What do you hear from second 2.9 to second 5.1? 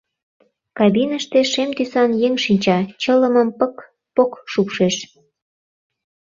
чылымым пык-пок шупшеш.